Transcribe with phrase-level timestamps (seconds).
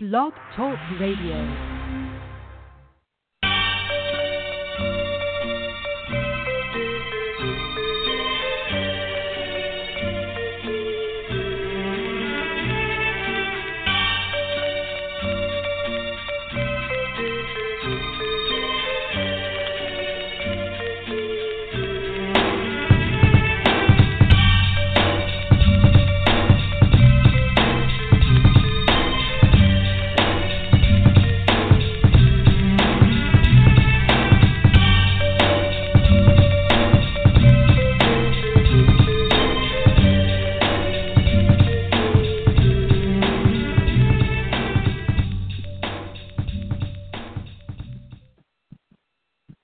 [0.00, 1.77] Blog Talk Radio.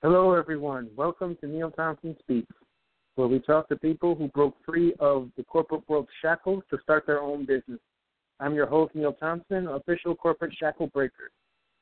[0.07, 0.87] Hello, everyone.
[0.95, 2.53] Welcome to Neil Thompson Speaks,
[3.15, 7.07] where we talk to people who broke free of the corporate world's shackles to start
[7.07, 7.79] their own business.
[8.39, 11.31] I'm your host, Neil Thompson, official corporate shackle breaker.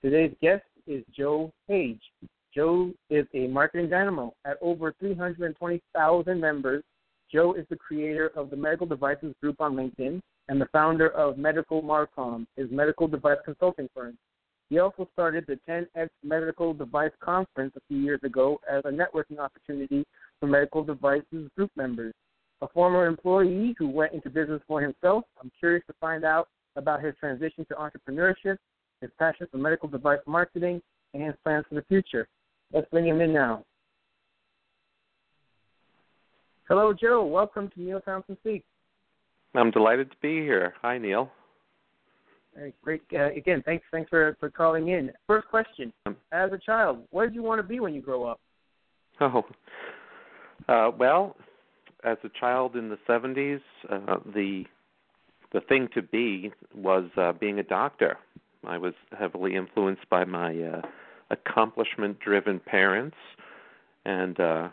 [0.02, 1.99] Today's guest is Joe Hage.
[2.55, 4.34] Joe is a marketing dynamo.
[4.46, 6.82] At over 320,000 members,
[7.30, 11.37] Joe is the creator of the Medical Devices Group on LinkedIn and the founder of
[11.37, 14.18] Medical Marcom, his medical device consulting firm.
[14.74, 19.38] He also started the 10X Medical Device Conference a few years ago as a networking
[19.38, 20.04] opportunity
[20.40, 22.12] for medical devices group members.
[22.63, 27.04] A former employee who went into business for himself, I'm curious to find out about
[27.04, 28.57] his transition to entrepreneurship,
[28.99, 30.82] his passion for medical device marketing,
[31.13, 32.27] and his plans for the future.
[32.74, 33.63] Let's bring him in now.
[36.68, 37.24] Hello, Joe.
[37.24, 38.65] Welcome to Neil Thompson Speaks.
[39.54, 40.74] I'm delighted to be here.
[40.82, 41.30] Hi, Neil.
[42.82, 43.01] Great.
[43.13, 45.12] Uh, again, thanks thanks for, for calling in.
[45.27, 45.91] First question:
[46.32, 48.40] As a child, what did you want to be when you grow up?
[49.21, 49.46] Oh,
[50.68, 51.35] uh, well,
[52.04, 54.63] as a child in the 70s, uh, the
[55.51, 58.18] the thing to be was uh, being a doctor.
[58.65, 60.81] I was heavily influenced by my uh,
[61.29, 63.18] accomplishment-driven parents,
[64.06, 64.69] and uh,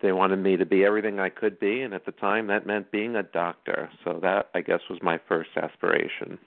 [0.00, 1.82] they wanted me to be everything I could be.
[1.82, 3.90] And at the time, that meant being a doctor.
[4.04, 6.38] So that, I guess, was my first aspiration.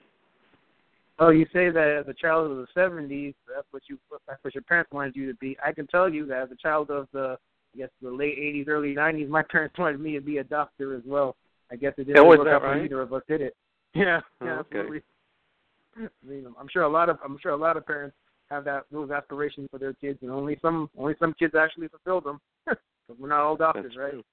[1.22, 4.56] Oh, you say that as a child of the '70s, that's what you that's what
[4.56, 5.56] your parents wanted you to be.
[5.64, 7.38] I can tell you that as a child of the
[7.76, 10.96] I guess the late '80s, early '90s, my parents wanted me to be a doctor
[10.96, 11.36] as well.
[11.72, 13.56] I guess it didn't Oh, work out for either of us, did it?
[13.94, 14.80] Yeah, Oh, yeah, okay.
[14.80, 15.02] absolutely.
[15.98, 18.16] I mean, I'm sure a lot of I'm sure a lot of parents
[18.50, 22.20] have that those aspirations for their kids, and only some only some kids actually fulfill
[22.22, 22.40] them.
[22.68, 24.12] 'Cause we're not all doctors, That's right?
[24.14, 24.24] true.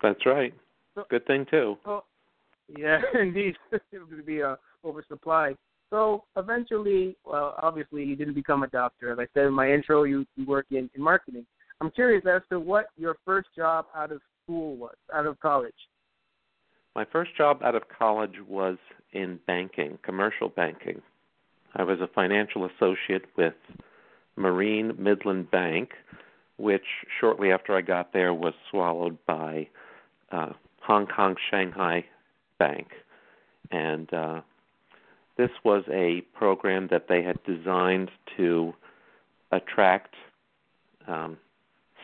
[0.00, 0.54] That's right.
[0.94, 1.76] So- Good thing too.
[1.86, 2.04] Oh,
[2.68, 3.56] yeah, indeed.
[3.72, 5.54] it would be uh, oversupply.
[5.94, 9.12] So eventually, well, obviously, you didn't become a doctor.
[9.12, 11.46] As I said in my intro, you, you work in, in marketing.
[11.80, 15.72] I'm curious as to what your first job out of school was, out of college.
[16.96, 18.76] My first job out of college was
[19.12, 21.00] in banking, commercial banking.
[21.76, 23.54] I was a financial associate with
[24.34, 25.90] Marine Midland Bank,
[26.56, 26.82] which
[27.20, 29.68] shortly after I got there was swallowed by
[30.32, 32.04] uh, Hong Kong Shanghai
[32.58, 32.88] Bank.
[33.70, 34.40] And uh,
[35.36, 38.74] this was a program that they had designed to
[39.50, 40.14] attract
[41.06, 41.36] um,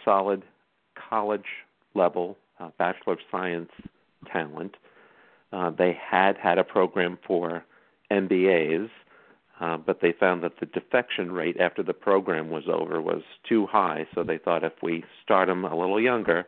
[0.05, 0.43] solid
[0.95, 1.47] college
[1.95, 3.71] level uh, Bachelor of Science
[4.31, 4.77] talent.
[5.53, 7.65] Uh, they had had a program for
[8.11, 8.91] MBAs,
[9.61, 13.67] uh, but they found that the defection rate after the program was over was too
[13.67, 14.07] high.
[14.15, 16.47] So they thought if we start them a little younger,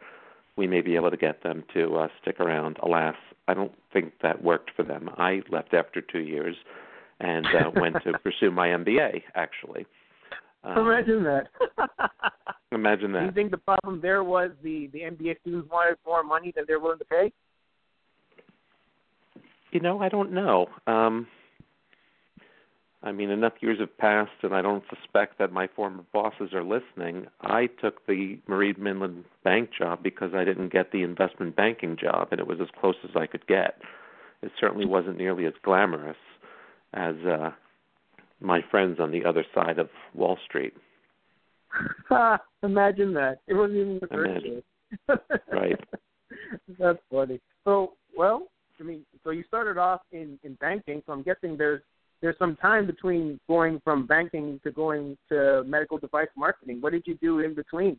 [0.57, 2.79] we may be able to get them to uh, stick around.
[2.83, 3.17] Alas,
[3.49, 5.11] I don't think that worked for them.
[5.17, 6.57] I left after two years
[7.21, 9.23] and uh, went to pursue my MBA.
[9.35, 9.87] Actually,
[10.65, 11.49] uh, Imagine that.
[12.73, 13.21] imagine that.
[13.21, 16.65] Do you think the problem there was the the MBA students wanted more money than
[16.67, 17.33] they're willing to pay?
[19.73, 20.67] You know, I don't know.
[20.87, 21.27] Um,
[23.05, 26.63] I mean, enough years have passed, and I don't suspect that my former bosses are
[26.63, 27.27] listening.
[27.41, 32.29] I took the Marine Midland Bank job because I didn't get the investment banking job,
[32.31, 33.79] and it was as close as I could get.
[34.43, 36.17] It certainly wasn't nearly as glamorous
[36.95, 37.51] as uh,
[38.41, 40.75] my friends on the other side of Wall Street.
[42.63, 43.39] Imagine that.
[43.49, 44.63] It wasn't even the first day.
[45.53, 45.81] Right.
[46.79, 47.41] That's funny.
[47.65, 51.83] So, well, I mean, so you started off in in banking, so I'm guessing there's
[52.23, 56.79] there's some time between going from banking to going to medical device marketing.
[56.81, 57.99] What did you do in between?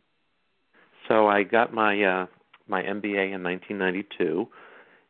[1.08, 2.26] So I got my uh,
[2.66, 4.48] my MBA in 1992,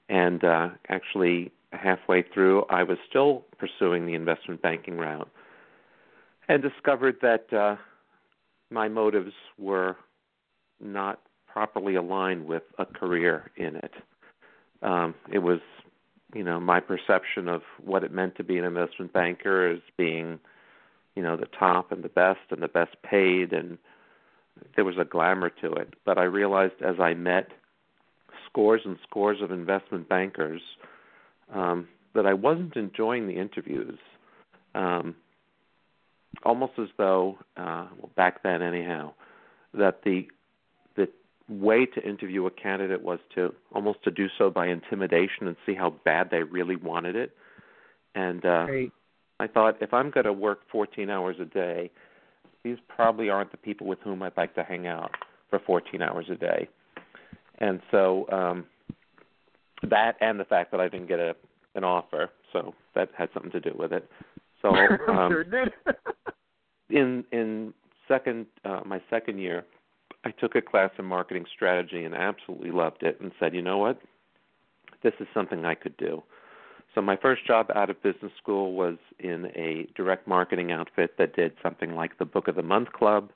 [0.08, 5.30] and uh, actually halfway through, I was still pursuing the investment banking route,
[6.48, 7.76] and discovered that uh,
[8.70, 9.96] my motives were
[10.80, 13.92] not properly aligned with a career in it.
[14.82, 15.60] Um, it was
[16.34, 20.38] you know my perception of what it meant to be an investment banker as being
[21.14, 23.78] you know the top and the best and the best paid and
[24.76, 25.94] there was a glamour to it.
[26.04, 27.48] But i realized as i met
[28.46, 30.62] scores and scores of investment bankers
[31.52, 33.98] um that i wasn't enjoying the interviews
[34.74, 35.14] um
[36.42, 39.12] almost as though uh well back then anyhow
[39.72, 40.28] that the the
[41.48, 45.74] way to interview a candidate was to almost to do so by intimidation and see
[45.74, 47.36] how bad they really wanted it
[48.14, 48.66] and uh.
[49.40, 51.90] I thought if I'm going to work 14 hours a day,
[52.62, 55.10] these probably aren't the people with whom I'd like to hang out
[55.50, 56.68] for 14 hours a day.
[57.58, 58.66] And so um
[59.88, 61.34] that and the fact that I didn't get a
[61.74, 64.08] an offer, so that had something to do with it.
[64.62, 64.68] So
[65.08, 65.72] um sure did.
[66.90, 67.74] in in
[68.08, 69.64] second uh my second year,
[70.24, 73.78] I took a class in marketing strategy and absolutely loved it and said, "You know
[73.78, 74.00] what?
[75.02, 76.22] This is something I could do."
[76.94, 81.34] So my first job out of business school was in a direct marketing outfit that
[81.34, 83.30] did something like the Book of the Month Club.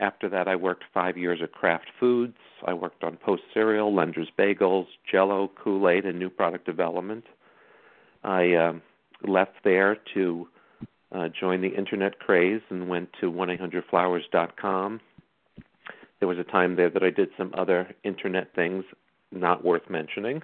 [0.00, 2.36] After that, I worked five years at Kraft Foods.
[2.64, 7.24] I worked on Post Cereal, Lender's Bagels, Jello, Kool-Aid, and new product development.
[8.22, 8.82] I um,
[9.26, 10.48] left there to
[11.12, 15.00] uh, join the internet craze and went to 1-800-Flowers.com.
[16.18, 18.84] There was a time there that I did some other internet things
[19.30, 20.42] not worth mentioning.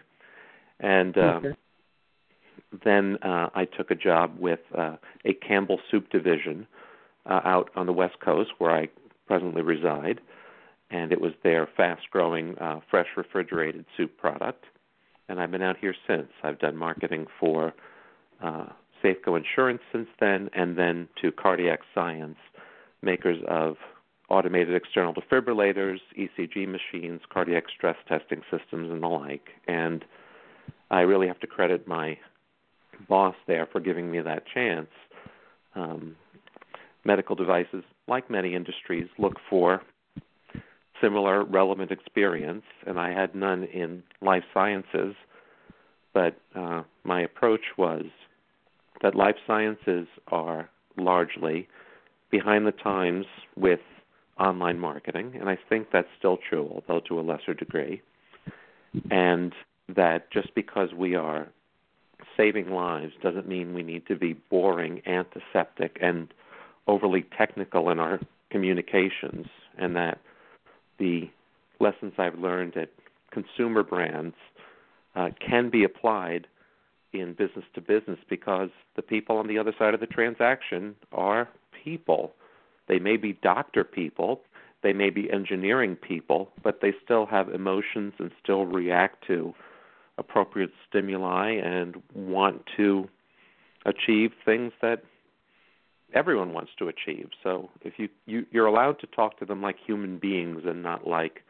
[0.81, 1.55] And um, Okay.
[2.85, 6.67] then uh, I took a job with uh, a Campbell Soup division
[7.27, 8.89] uh, out on the West Coast, where I
[9.27, 10.21] presently reside,
[10.91, 14.65] and it was their fast-growing, uh, fresh refrigerated soup product.
[15.29, 16.29] And I've been out here since.
[16.43, 17.73] I've done marketing for
[18.43, 18.67] uh,
[19.03, 22.37] Safeco Insurance since then, and then to Cardiac Science,
[23.01, 23.77] makers of
[24.31, 29.49] automated external defibrillators, ECG machines, cardiac stress testing systems, and the like.
[29.69, 30.05] And
[30.91, 32.19] I really have to credit my
[33.09, 34.89] boss there for giving me that chance.
[35.75, 36.17] Um,
[37.05, 39.83] medical devices, like many industries, look for
[41.01, 45.15] similar relevant experience, and I had none in life sciences.
[46.15, 48.05] But uh, my approach was
[49.03, 51.69] that life sciences are largely
[52.31, 53.81] behind the times with
[54.39, 58.03] online marketing, and I think that's still true, although to a lesser degree.
[59.11, 59.53] And
[59.95, 61.49] that just because we are
[62.37, 66.33] saving lives doesn't mean we need to be boring, antiseptic, and
[66.87, 68.21] overly technical in our
[68.51, 69.47] communications,
[69.79, 70.19] and that
[70.99, 71.29] the
[71.81, 72.91] lessons I've learned at
[73.31, 74.37] consumer brands
[75.17, 76.47] uh, can be applied
[77.13, 81.49] in business to business because the people on the other side of the transaction are
[81.85, 82.33] people.
[82.89, 84.43] They may be doctor people,
[84.83, 89.55] they may be engineering people, but they still have emotions and still react to
[90.19, 93.09] appropriate stimuli and want to
[93.87, 95.03] achieve things that
[96.13, 97.31] everyone wants to achieve.
[97.43, 101.07] So if you, you you're allowed to talk to them like human beings and not
[101.07, 101.43] like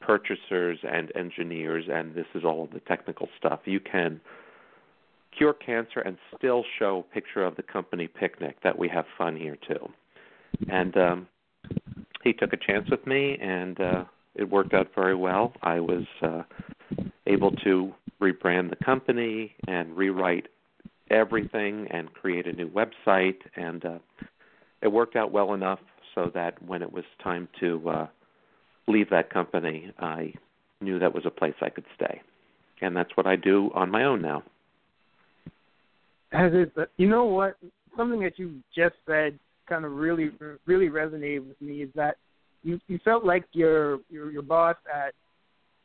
[0.00, 3.60] purchasers and engineers and this is all the technical stuff.
[3.66, 4.20] You can
[5.36, 9.36] cure cancer and still show a picture of the company picnic that we have fun
[9.36, 9.88] here too.
[10.68, 11.28] And um
[12.22, 14.04] he took a chance with me and uh
[14.34, 15.52] it worked out very well.
[15.62, 16.42] I was uh
[17.26, 20.46] able to rebrand the company and rewrite
[21.10, 23.98] everything and create a new website and uh
[24.82, 25.80] it worked out well enough
[26.14, 28.06] so that when it was time to uh
[28.86, 30.34] leave that company I
[30.80, 32.20] knew that was a place I could stay.
[32.80, 34.42] And that's what I do on my own now.
[36.32, 37.56] As is, but you know what?
[37.96, 39.38] Something that you just said
[39.70, 40.30] kind of really,
[40.66, 42.16] really resonated with me is that
[42.62, 45.14] you you felt like your your your boss at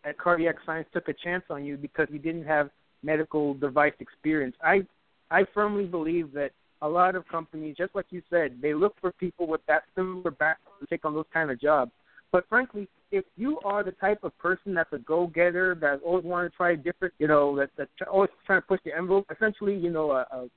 [0.04, 2.70] at Cardiac Science took a chance on you because you didn't have
[3.04, 4.56] medical device experience.
[4.62, 4.86] I
[5.32, 6.51] I firmly believe that
[6.82, 10.32] a lot of companies, just like you said, they look for people with that similar
[10.32, 11.92] background to take on those kind of jobs.
[12.32, 16.51] But frankly, if you are the type of person that's a go-getter, that always want
[16.51, 19.89] to try different, you know, that that always trying to push the envelope, essentially, you
[19.89, 20.50] know, a,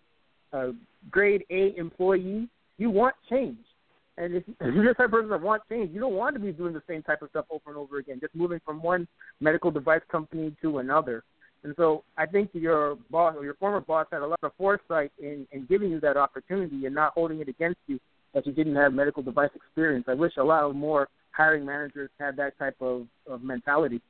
[0.53, 0.73] a, a
[1.11, 3.59] grade A employee, you want change.
[4.17, 6.41] And if, if you're the type of person that wants change, you don't want to
[6.41, 9.07] be doing the same type of stuff over and over again, just moving from one
[9.41, 11.23] medical device company to another.
[11.63, 15.13] And so I think your boss or your former boss had a lot of foresight
[15.21, 18.01] in, in giving you that opportunity and not holding it against you
[18.35, 20.07] that you didn't have medical device experience.
[20.09, 24.01] I wish a lot more hiring managers had that type of, of mentality.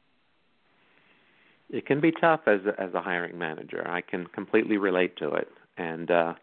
[1.71, 3.87] It can be tough as a, as a hiring manager.
[3.87, 6.35] I can completely relate to it, and uh,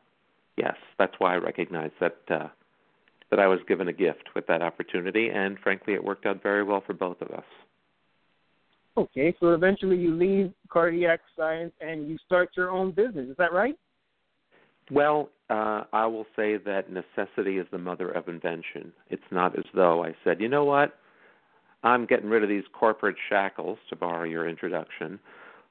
[0.57, 2.47] yes, that's why I recognize that uh,
[3.31, 6.63] that I was given a gift with that opportunity, and frankly, it worked out very
[6.63, 7.43] well for both of us.
[8.97, 13.29] Okay, so eventually you leave cardiac science and you start your own business.
[13.29, 13.77] Is that right?
[14.89, 18.93] Well, uh, I will say that necessity is the mother of invention.
[19.09, 20.97] It's not as though I said, you know what,
[21.83, 25.19] I'm getting rid of these corporate shackles, to borrow your introduction,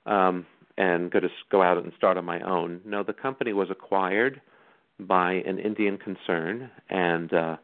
[0.05, 0.45] um,
[0.76, 2.81] and going to go out and start on my own.
[2.85, 4.41] No, the company was acquired
[5.01, 7.57] by an Indian concern, and uh,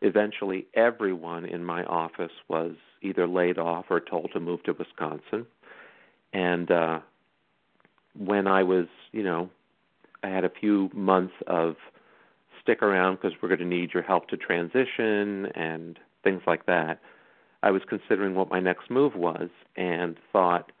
[0.00, 5.46] eventually everyone in my office was either laid off or told to move to Wisconsin.
[6.32, 7.00] And uh,
[8.16, 9.50] when I was, you know,
[10.22, 11.76] I had a few months of
[12.62, 17.00] stick around because we're going to need your help to transition and things like that.
[17.62, 20.72] I was considering what my next move was and thought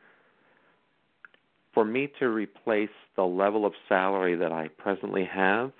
[1.74, 5.72] for me to replace the level of salary that I presently have,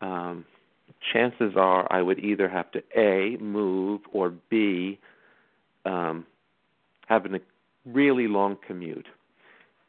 [0.00, 0.44] um,
[1.12, 4.98] chances are I would either have to A, move, or B,
[5.84, 6.26] um,
[7.06, 7.40] have a
[7.84, 9.06] really long commute.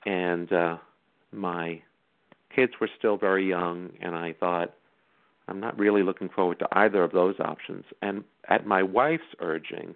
[0.06, 0.78] And uh,
[1.32, 1.82] my
[2.56, 4.74] kids were still very young, and I thought,
[5.48, 7.86] I'm not really looking forward to either of those options.
[8.02, 9.96] And at my wife's urging,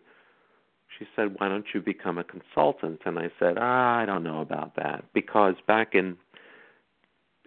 [1.01, 4.41] she said, "Why don't you become a consultant?" And I said, ah, "I don't know
[4.41, 6.17] about that because back in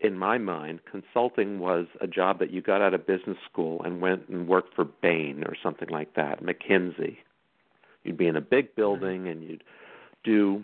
[0.00, 4.00] in my mind, consulting was a job that you got out of business school and
[4.00, 7.18] went and worked for Bain or something like that, McKinsey.
[8.02, 9.64] You'd be in a big building and you'd
[10.24, 10.62] do,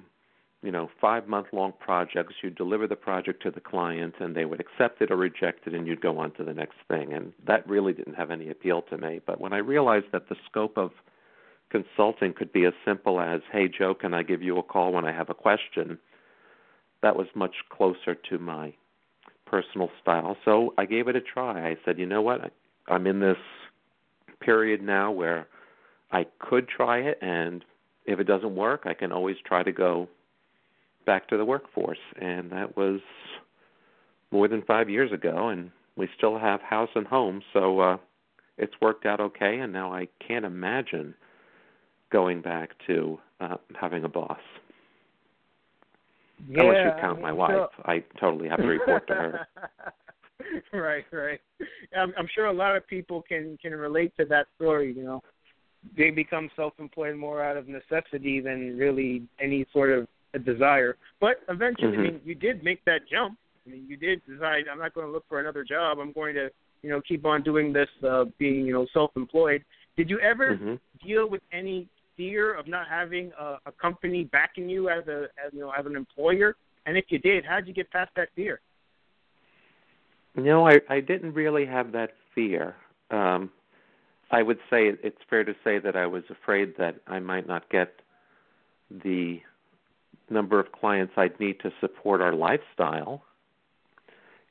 [0.63, 2.35] you know, five month long projects.
[2.43, 5.75] You'd deliver the project to the client and they would accept it or reject it
[5.75, 7.13] and you'd go on to the next thing.
[7.13, 9.21] And that really didn't have any appeal to me.
[9.25, 10.91] But when I realized that the scope of
[11.71, 15.05] consulting could be as simple as, hey, Joe, can I give you a call when
[15.05, 15.99] I have a question?
[17.03, 18.75] That was much closer to my
[19.47, 20.37] personal style.
[20.45, 21.71] So I gave it a try.
[21.71, 22.53] I said, you know what?
[22.89, 23.37] I'm in this
[24.41, 25.47] period now where
[26.13, 27.65] I could try it, and
[28.05, 30.09] if it doesn't work, I can always try to go
[31.07, 31.99] back to the workforce.
[32.21, 33.01] And that was
[34.31, 37.43] more than five years ago, and we still have house and home.
[37.53, 37.97] So uh,
[38.59, 41.15] it's worked out okay, and now I can't imagine
[42.11, 44.39] going back to uh, having a boss.
[46.49, 49.47] Yeah, Unless you count my wife, I totally have to report to her.
[50.73, 51.41] right, right.
[51.97, 54.95] I'm, I'm sure a lot of people can can relate to that story.
[54.97, 55.23] You know,
[55.97, 60.97] they become self-employed more out of necessity than really any sort of a desire.
[61.21, 62.01] But eventually, mm-hmm.
[62.01, 63.39] I mean, you did make that jump.
[63.67, 65.99] I mean, you did decide I'm not going to look for another job.
[65.99, 66.49] I'm going to,
[66.83, 69.63] you know, keep on doing this, uh, being, you know, self-employed.
[69.97, 71.07] Did you ever mm-hmm.
[71.07, 71.89] deal with any
[72.21, 75.87] fear of not having a, a company backing you as a as you know as
[75.87, 76.55] an employer?
[76.85, 78.61] And if you did, how did you get past that fear?
[80.37, 82.77] No, I I didn't really have that fear.
[83.11, 83.51] Um,
[84.31, 87.69] I would say it's fair to say that I was afraid that I might not
[87.71, 88.01] get
[88.91, 89.41] the
[90.29, 93.23] number of clients I'd need to support our lifestyle.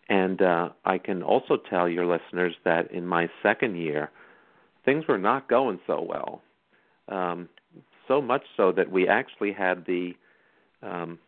[0.10, 4.10] And uh, I can also tell your listeners that in my second year,
[4.84, 6.42] things were not going so well.
[7.08, 7.48] Um,
[8.10, 10.14] so much so that we actually had the
[10.82, 11.20] um,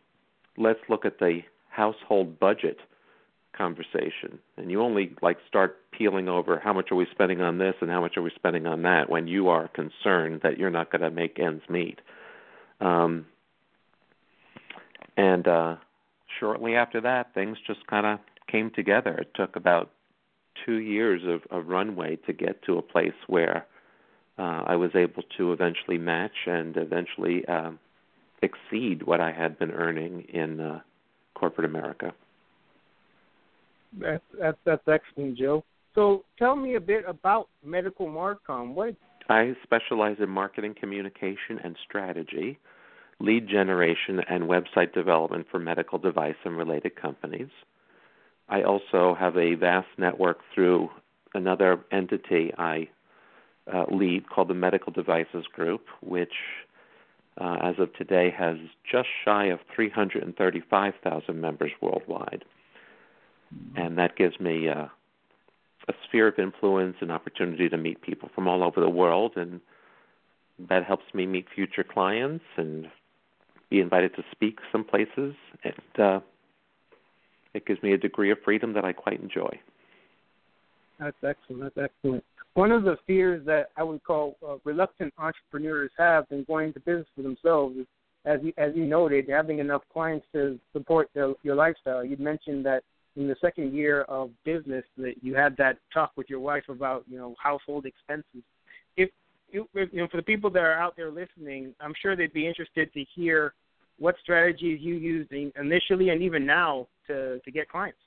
[0.58, 2.78] let's look at the household budget
[3.56, 4.38] conversation.
[4.56, 7.90] And you only like start peeling over how much are we spending on this and
[7.90, 11.02] how much are we spending on that when you are concerned that you're not going
[11.02, 12.00] to make ends meet.
[12.80, 13.26] Um
[15.16, 15.76] and uh
[16.40, 18.18] shortly after that things just kind of
[18.50, 19.14] came together.
[19.14, 19.90] It took about
[20.66, 23.66] 2 years of, of runway to get to a place where
[24.42, 27.78] uh, I was able to eventually match and eventually um,
[28.42, 30.80] exceed what I had been earning in uh,
[31.34, 32.12] corporate America.
[34.00, 35.62] That's that's that's excellent, Joe.
[35.94, 38.74] So tell me a bit about Medical Marcom.
[38.74, 38.96] What
[39.28, 42.58] I specialize in marketing communication and strategy,
[43.20, 47.50] lead generation, and website development for medical device and related companies.
[48.48, 50.88] I also have a vast network through
[51.32, 52.88] another entity I
[53.72, 56.32] uh, lead called the Medical Devices Group, which
[57.40, 58.56] uh, as of today has
[58.90, 62.44] just shy of 335,000 members worldwide.
[63.76, 64.86] And that gives me uh,
[65.88, 69.60] a sphere of influence and opportunity to meet people from all over the world, and
[70.68, 72.86] that helps me meet future clients and
[73.70, 75.34] be invited to speak some places.
[75.64, 76.20] And uh,
[77.54, 79.60] it gives me a degree of freedom that I quite enjoy.
[80.98, 81.74] That's excellent.
[81.74, 86.44] That's excellent one of the fears that I would call uh, reluctant entrepreneurs have in
[86.44, 87.86] going into business for themselves is,
[88.24, 92.04] as you, as you noted, having enough clients to support your lifestyle.
[92.04, 92.84] You mentioned that
[93.16, 97.04] in the second year of business that you had that talk with your wife about
[97.08, 98.42] you know household expenses.
[98.96, 99.10] If
[99.50, 102.92] you know, for the people that are out there listening, I'm sure they'd be interested
[102.92, 103.54] to hear
[103.98, 107.98] what strategies you used initially and even now to to get clients.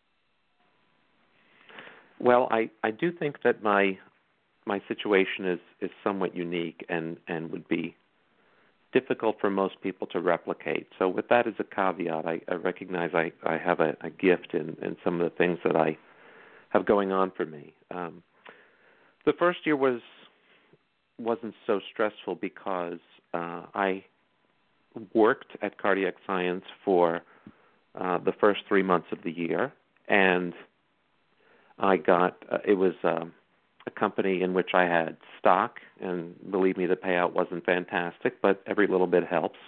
[2.20, 3.98] Well, I I do think that my
[4.66, 7.96] my situation is is somewhat unique and and would be
[8.96, 10.88] difficult for most people to replicate.
[10.98, 14.54] So with that as a caveat, I, I recognize I, I have a, a gift
[14.54, 15.98] in, in some of the things that I
[16.70, 17.74] have going on for me.
[17.92, 18.24] Um,
[19.26, 20.00] the first year was
[21.20, 23.00] wasn't so stressful because
[23.34, 24.04] uh, I
[25.14, 27.22] worked at Cardiac Science for
[28.00, 29.74] uh, the first three months of the year,
[30.08, 30.54] and
[31.80, 33.34] I got uh, it was um,
[33.88, 38.62] a company in which I had stock, and believe me, the payout wasn't fantastic, but
[38.66, 39.60] every little bit helps.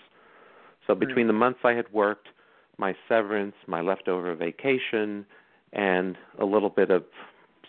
[0.88, 2.30] So between the months I had worked,
[2.78, 5.26] my severance, my leftover vacation,
[5.74, 7.04] and a little bit of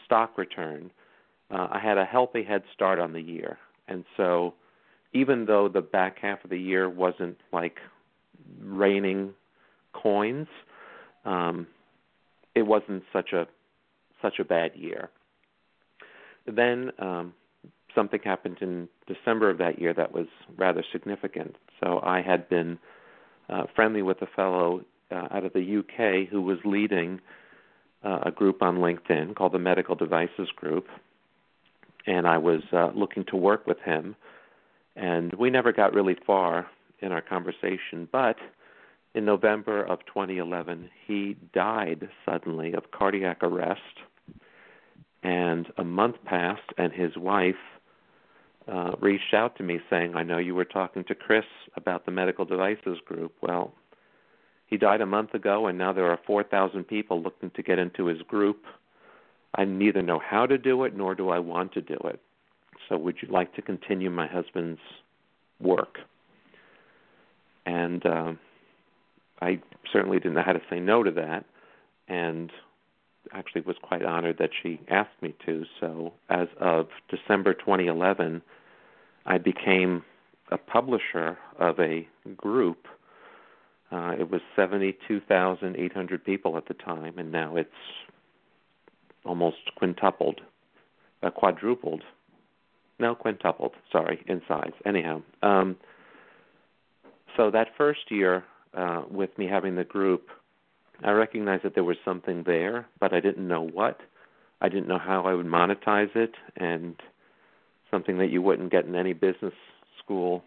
[0.05, 0.91] stock return,
[1.51, 3.59] uh, I had a healthy head start on the year.
[3.89, 4.55] And so,
[5.13, 7.79] even though the back half of the year wasn't like
[8.63, 9.33] raining
[9.93, 10.49] coins,
[11.25, 11.67] um,
[12.55, 13.47] it wasn't such a
[14.21, 15.11] such a bad year.
[16.49, 17.35] Then um,
[17.95, 20.27] something happened in December of that year that was
[20.57, 21.57] rather significant.
[21.81, 22.79] So I had been
[23.49, 27.21] uh, friendly with a fellow uh, out of the UK who was leading
[28.05, 30.87] uh, a group on LinkedIn called the Medical Devices Group,
[32.07, 34.15] and I was uh, looking to work with him.
[34.95, 36.67] And we never got really far
[37.01, 38.37] in our conversation, but
[39.15, 43.81] in November of 2011, he died suddenly of cardiac arrest
[45.23, 47.57] and a month passed, and his wife
[48.69, 51.45] uh, reached out to me saying, I know you were talking to Chris
[51.77, 53.33] about the medical devices group.
[53.41, 53.73] Well,
[54.67, 58.07] he died a month ago, and now there are 4,000 people looking to get into
[58.07, 58.65] his group.
[59.55, 62.21] I neither know how to do it nor do I want to do it.
[62.89, 64.81] So, would you like to continue my husband's
[65.61, 65.99] work?
[67.65, 68.33] And uh,
[69.41, 69.61] I
[69.93, 71.45] certainly didn't know how to say no to that.
[72.09, 72.51] And
[73.33, 75.65] actually was quite honored that she asked me to.
[75.81, 78.43] So as of December 2011,
[79.27, 80.03] I became
[80.51, 82.87] a publisher of a group.
[83.91, 87.71] Uh, it was 72,800 people at the time, and now it's
[89.25, 90.41] almost quintupled,
[91.23, 92.03] uh, quadrupled.
[92.99, 93.73] No, quintupled.
[93.93, 94.73] Sorry, in size.
[94.85, 95.77] Anyhow, um,
[97.37, 100.29] so that first year uh, with me having the group,
[101.05, 104.01] I recognized that there was something there, but I didn't know what.
[104.61, 106.97] I didn't know how I would monetize it, and
[107.91, 109.55] something that you wouldn't get in any business
[109.99, 110.43] school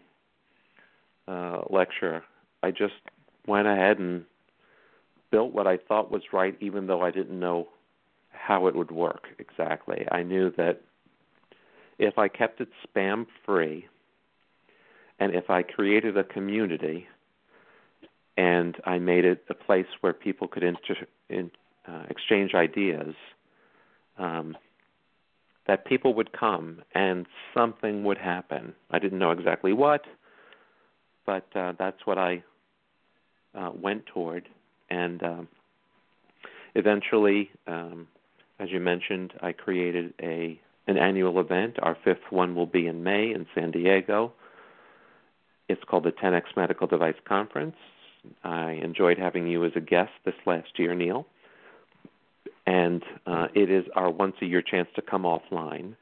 [1.26, 2.22] uh, lecture.
[2.62, 2.94] I just
[3.46, 4.24] went ahead and
[5.30, 7.68] built what I thought was right, even though I didn't know
[8.30, 10.06] how it would work exactly.
[10.10, 10.80] I knew that
[11.98, 13.86] if I kept it spam free,
[15.18, 17.06] and if I created a community
[18.36, 21.50] and I made it a place where people could inter- in,
[21.86, 23.14] uh, exchange ideas.
[24.18, 24.56] Um,
[25.66, 28.74] that people would come and something would happen.
[28.90, 30.04] I didn't know exactly what,
[31.24, 32.42] but uh, that's what I
[33.54, 34.48] uh, went toward.
[34.90, 35.48] And um,
[36.74, 38.08] eventually, um,
[38.58, 41.76] as you mentioned, I created a an annual event.
[41.80, 44.32] Our fifth one will be in May in San Diego.
[45.68, 47.76] It's called the 10x Medical Device Conference.
[48.44, 51.26] I enjoyed having you as a guest this last year, Neil.
[52.66, 55.96] And uh, it is our once a year chance to come offline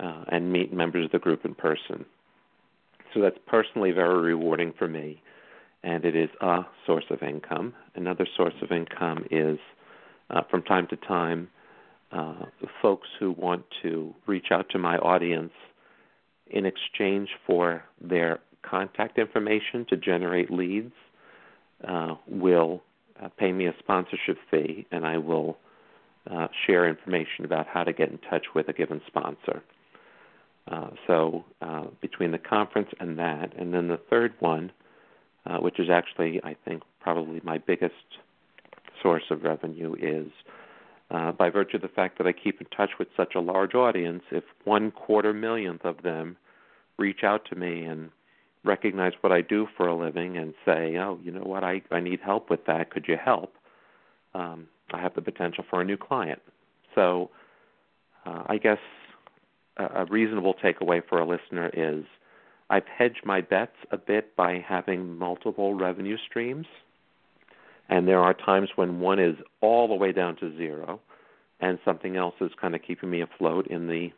[0.00, 2.04] uh, and meet members of the group in person.
[3.12, 5.22] So that's personally very rewarding for me,
[5.82, 7.72] and it is a source of income.
[7.94, 9.58] Another source of income is
[10.30, 11.48] uh, from time to time
[12.10, 12.46] uh,
[12.82, 15.52] folks who want to reach out to my audience
[16.48, 20.92] in exchange for their contact information to generate leads
[21.86, 22.82] uh, will
[23.22, 25.56] uh, pay me a sponsorship fee, and I will
[26.30, 29.62] uh, share information about how to get in touch with a given sponsor.
[30.70, 34.72] Uh, so uh, between the conference and that, and then the third one,
[35.46, 37.94] uh, which is actually I think probably my biggest
[39.02, 40.32] source of revenue, is
[41.10, 43.74] uh, by virtue of the fact that I keep in touch with such a large
[43.74, 44.22] audience.
[44.30, 46.38] If one quarter millionth of them
[46.98, 48.10] reach out to me and
[48.64, 52.00] recognize what I do for a living and say, oh, you know what, I, I
[52.00, 52.90] need help with that.
[52.90, 53.54] Could you help?
[54.34, 56.40] Um, I have the potential for a new client.
[56.94, 57.30] So
[58.26, 58.78] uh, I guess
[59.76, 62.04] a, a reasonable takeaway for a listener is
[62.70, 66.66] I've hedged my bets a bit by having multiple revenue streams.
[67.88, 71.00] And there are times when one is all the way down to zero
[71.60, 74.10] and something else is kind of keeping me afloat in the,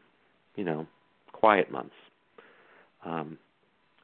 [0.55, 0.87] you know,
[1.33, 1.95] quiet months.
[3.05, 3.39] Um,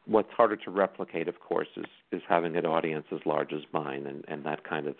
[0.06, 4.06] what's harder to replicate, of course, is is having an audience as large as mine,
[4.06, 4.94] and and that kind of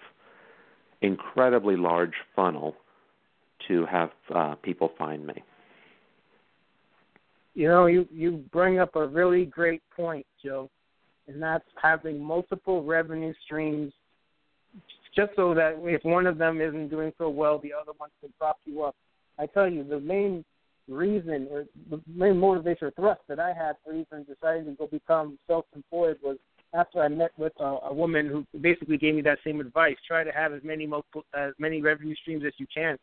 [1.00, 2.76] incredibly large funnel
[3.68, 5.42] to have uh, people find me.
[7.54, 10.70] You know, you you bring up a really great point, Joe,
[11.28, 13.92] and that's having multiple revenue streams,
[15.14, 18.32] just so that if one of them isn't doing so well, the other one can
[18.38, 18.96] prop you up.
[19.38, 20.44] I tell you, the main
[20.88, 24.86] reason or the main motivation or thrust that I had for even deciding to go
[24.86, 26.38] become self-employed was
[26.74, 30.24] after I met with a, a woman who basically gave me that same advice: try
[30.24, 32.98] to have as many multiple, as many revenue streams as you can,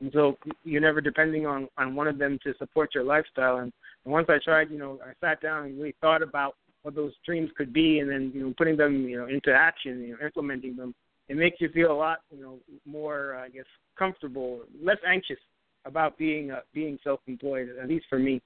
[0.00, 3.58] and so you're never depending on on one of them to support your lifestyle.
[3.58, 3.72] And
[4.04, 7.50] once I tried, you know, I sat down and really thought about what those dreams
[7.56, 10.76] could be, and then you know, putting them, you know, into action, you know, implementing
[10.76, 10.94] them.
[11.28, 13.64] It makes you feel a lot, you know, more, uh, I guess,
[13.98, 15.38] comfortable, less anxious
[15.84, 17.68] about being uh, being self-employed.
[17.80, 18.40] At least for me.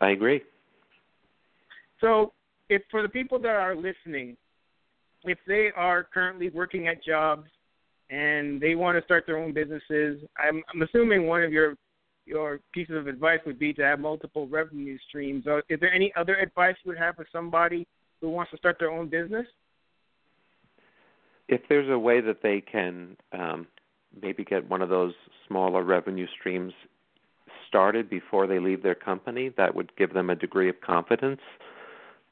[0.00, 0.42] I agree.
[2.00, 2.32] So,
[2.68, 4.36] if for the people that are listening,
[5.24, 7.48] if they are currently working at jobs
[8.10, 11.74] and they want to start their own businesses, I'm, I'm assuming one of your
[12.24, 15.46] your pieces of advice would be to have multiple revenue streams.
[15.46, 17.86] Uh, is there any other advice you would have for somebody
[18.20, 19.46] who wants to start their own business?
[21.48, 23.66] If there's a way that they can um,
[24.20, 25.14] maybe get one of those
[25.46, 26.72] smaller revenue streams
[27.66, 31.40] started before they leave their company, that would give them a degree of confidence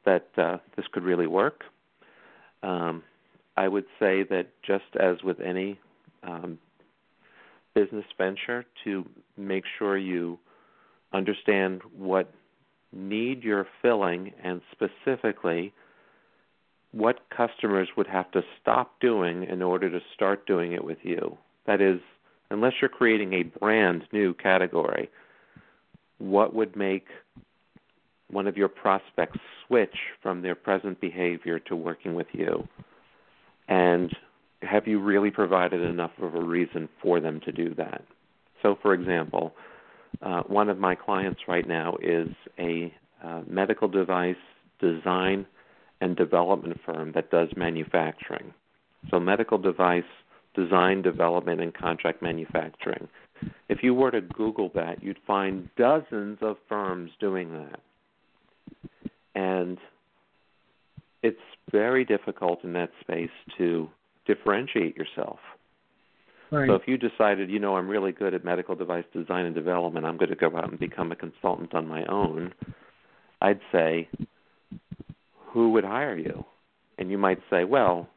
[0.04, 1.64] that uh, this could really work.
[2.62, 3.02] Um,
[3.56, 5.78] I would say that just as with any
[6.22, 6.58] um,
[7.74, 9.04] business venture, to
[9.36, 10.38] make sure you
[11.12, 12.32] understand what
[12.92, 15.72] need you're filling and specifically
[16.92, 21.36] what customers would have to stop doing in order to start doing it with you.
[21.66, 22.00] That is,
[22.50, 25.10] unless you're creating a brand new category,
[26.18, 27.06] what would make
[28.30, 32.66] one of your prospects switch from their present behavior to working with you?
[33.68, 34.14] And
[34.62, 38.02] have you really provided enough of a reason for them to do that?
[38.62, 39.54] So, for example,
[40.22, 44.36] uh, one of my clients right now is a uh, medical device
[44.80, 45.46] design
[46.00, 48.52] and development firm that does manufacturing.
[49.10, 50.04] So, medical device
[50.56, 53.06] design, development, and contract manufacturing.
[53.68, 57.80] If you were to Google that, you'd find dozens of firms doing that.
[59.34, 59.78] And
[61.22, 61.36] it's
[61.70, 63.88] very difficult in that space to
[64.26, 65.38] differentiate yourself.
[66.50, 66.68] Right.
[66.68, 70.06] So if you decided, you know, I'm really good at medical device design and development,
[70.06, 72.54] I'm going to go out and become a consultant on my own,
[73.42, 74.08] I'd say,
[75.48, 76.44] who would hire you?
[76.98, 78.08] And you might say, well,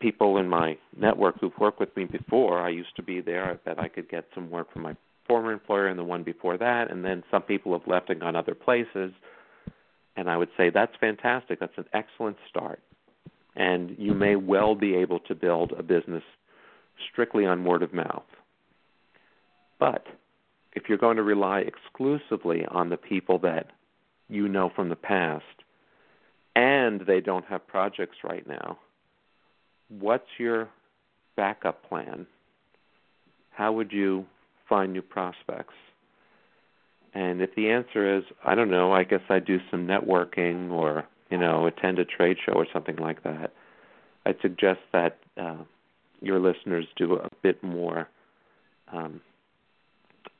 [0.00, 2.60] people in my network who've worked with me before.
[2.60, 3.44] I used to be there.
[3.44, 4.96] I bet I could get some work from my
[5.28, 6.90] former employer and the one before that.
[6.90, 9.12] And then some people have left and gone other places.
[10.16, 11.60] And I would say that's fantastic.
[11.60, 12.80] That's an excellent start.
[13.54, 16.22] And you may well be able to build a business
[17.12, 18.24] strictly on word of mouth.
[19.78, 20.06] But
[20.72, 23.70] if you're going to rely exclusively on the people that
[24.28, 25.44] you know from the past
[26.54, 28.78] and they don't have projects right now,
[29.98, 30.68] what's your
[31.36, 32.26] backup plan?
[33.50, 34.26] How would you
[34.68, 35.74] find new prospects?
[37.12, 41.04] And if the answer is, I don't know, I guess I do some networking or,
[41.28, 43.52] you know, attend a trade show or something like that,
[44.24, 45.56] I'd suggest that uh,
[46.20, 48.08] your listeners do a bit more
[48.92, 49.20] um,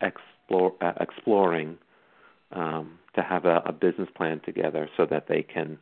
[0.00, 1.78] explore, uh, exploring
[2.52, 5.78] um, to have a, a, business plan together so that they can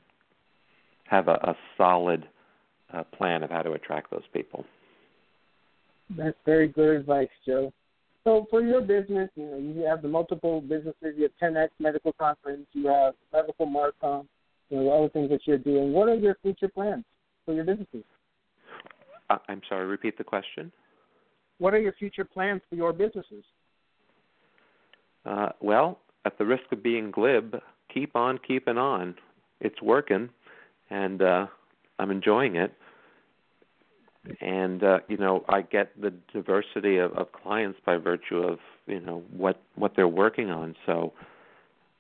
[1.05, 2.29] have a, a solid
[2.93, 4.65] uh, plan of how to attract those people.
[6.17, 7.73] That's very good advice, Joe.
[8.25, 11.15] So for your business, you know, you have the multiple businesses.
[11.17, 12.67] You have 10x Medical Conference.
[12.73, 14.27] You have Medical Marcom.
[14.71, 15.93] You know, other things that you're doing.
[15.93, 17.05] What are your future plans
[17.47, 18.05] for your businesses?
[19.31, 19.87] Uh, I'm sorry.
[19.87, 20.71] Repeat the question.
[21.59, 23.45] What are your future plans for your businesses?
[25.25, 27.57] Uh, well, at the risk of being glib,
[27.93, 29.15] keep on keeping on.
[29.61, 30.29] It's working,
[30.91, 31.47] and uh,
[31.99, 32.73] I'm enjoying it.
[34.41, 39.01] And uh, you know, I get the diversity of, of clients by virtue of you
[39.01, 40.75] know what what they're working on.
[40.87, 41.13] So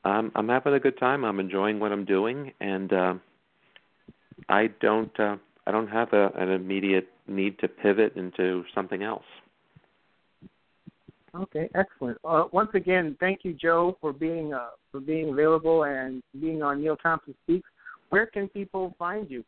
[0.05, 1.25] I'm I'm having a good time.
[1.25, 3.15] I'm enjoying what I'm doing, and uh,
[4.49, 9.25] I don't uh, I don't have a, an immediate need to pivot into something else.
[11.35, 12.19] Okay, excellent.
[12.25, 16.81] Uh, once again, thank you, Joe, for being uh, for being available and being on
[16.81, 17.69] Neil Thompson Speaks.
[18.09, 19.45] Where can people find you?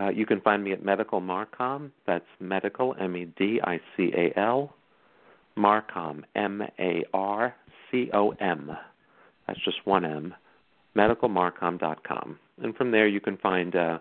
[0.00, 1.90] Uh, you can find me at Medical Marcom.
[2.06, 4.74] That's medical, M E D I C A L,
[5.56, 7.54] Marcom, M A R
[7.90, 8.76] C O M.
[9.46, 10.34] that's just one M,
[10.96, 12.38] medicalmarcom.com.
[12.62, 13.98] And from there you can find uh,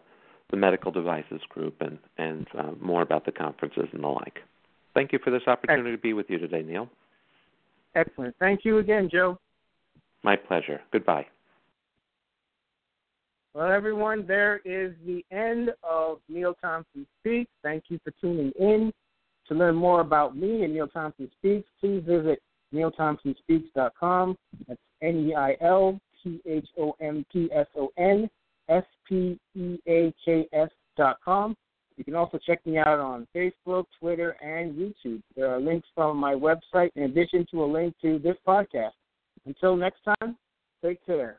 [0.51, 4.39] the medical devices group and, and uh, more about the conferences and the like.
[4.93, 6.89] Thank you for this opportunity to be with you today, Neil.
[7.95, 8.35] Excellent.
[8.39, 9.37] Thank you again, Joe.
[10.23, 10.81] My pleasure.
[10.91, 11.25] Goodbye.
[13.57, 17.49] Well, everyone, there is the end of Neil Thompson Speaks.
[17.63, 18.93] Thank you for tuning in.
[19.47, 22.39] To learn more about me and Neil Thompson Speaks, please visit
[22.71, 24.37] neilthompsonspeaks.com.
[24.67, 28.29] That's N E I L T H O M P S O N
[28.69, 31.57] S P E A K S dot com.
[31.95, 35.23] You can also check me out on Facebook, Twitter, and YouTube.
[35.35, 38.91] There are links from my website in addition to a link to this podcast.
[39.47, 40.37] Until next time,
[40.83, 41.37] take care.